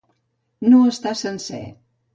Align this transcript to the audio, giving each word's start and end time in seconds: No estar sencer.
No 0.71 0.81
estar 0.95 1.15
sencer. 1.23 1.65